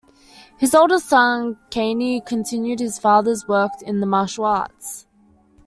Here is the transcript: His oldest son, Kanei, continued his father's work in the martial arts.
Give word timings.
His 0.57 0.73
oldest 0.73 1.07
son, 1.07 1.59
Kanei, 1.69 2.25
continued 2.25 2.79
his 2.79 2.97
father's 2.97 3.47
work 3.47 3.83
in 3.83 3.99
the 3.99 4.07
martial 4.07 4.45
arts. 4.45 5.05